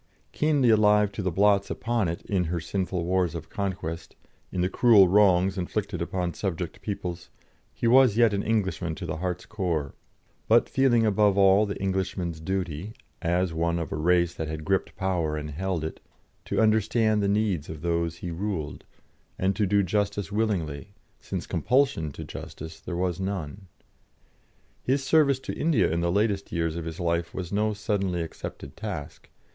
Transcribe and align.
Keenly 0.31 0.71
alive 0.71 1.11
to 1.11 1.21
the 1.21 1.29
blots 1.29 1.69
upon 1.69 2.07
it 2.07 2.23
in 2.23 2.45
her 2.45 2.59
sinful 2.59 3.05
wars 3.05 3.35
of 3.35 3.49
conquest, 3.51 4.15
in 4.51 4.61
the 4.61 4.67
cruel 4.67 5.07
wrongs 5.07 5.59
inflicted 5.59 6.01
upon 6.01 6.33
subject 6.33 6.81
peoples, 6.81 7.29
he 7.71 7.85
was 7.85 8.17
yet 8.17 8.33
an 8.33 8.41
Englishman 8.41 8.95
to 8.95 9.05
the 9.05 9.17
heart's 9.17 9.45
core, 9.45 9.93
but 10.47 10.67
feeling 10.67 11.05
above 11.05 11.37
all 11.37 11.67
the 11.67 11.79
Englishman's 11.79 12.39
duty, 12.39 12.93
as 13.21 13.53
one 13.53 13.77
of 13.77 13.91
a 13.91 13.95
race 13.95 14.33
that 14.33 14.47
had 14.47 14.65
gripped 14.65 14.95
power 14.95 15.37
and 15.37 15.51
held 15.51 15.83
it, 15.83 15.99
to 16.45 16.59
understand 16.59 17.21
the 17.21 17.27
needs 17.27 17.69
of 17.69 17.81
those 17.83 18.15
he 18.17 18.31
ruled, 18.31 18.83
and 19.37 19.55
to 19.55 19.67
do 19.67 19.83
justice 19.83 20.31
willingly, 20.31 20.95
since 21.19 21.45
compulsion 21.45 22.11
to 22.11 22.23
justice 22.23 22.79
there 22.79 22.97
was 22.97 23.19
none. 23.19 23.67
His 24.81 25.03
service 25.03 25.37
to 25.41 25.53
India 25.53 25.91
in 25.91 26.01
the 26.01 26.11
latest 26.11 26.51
years 26.51 26.75
of 26.75 26.85
his 26.85 26.99
life 26.99 27.35
was 27.35 27.53
no 27.53 27.75
suddenly 27.75 28.23
accepted 28.23 28.75
task. 28.75 29.29